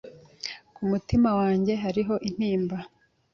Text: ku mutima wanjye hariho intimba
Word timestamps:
ku 0.73 0.81
mutima 0.91 1.29
wanjye 1.39 1.73
hariho 1.83 2.15
intimba 2.27 2.77